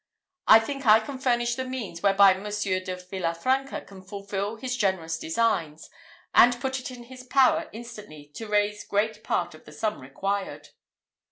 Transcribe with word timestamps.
I 0.47 0.57
think 0.57 0.87
I 0.87 0.99
can 0.99 1.19
furnish 1.19 1.53
the 1.53 1.63
means 1.63 2.01
whereby 2.01 2.33
Monsieur 2.33 2.79
de 2.79 2.95
Villa 2.95 3.35
Franca 3.35 3.81
can 3.81 4.01
fulfil 4.01 4.55
his 4.55 4.75
generous 4.75 5.19
designs, 5.19 5.91
and 6.33 6.59
put 6.59 6.79
it 6.79 6.89
in 6.89 7.03
his 7.03 7.23
power 7.23 7.69
instantly 7.71 8.31
to 8.33 8.47
raise 8.47 8.83
great 8.83 9.23
part 9.23 9.53
of 9.53 9.65
the 9.65 9.71
sum 9.71 9.99
required." 9.99 10.69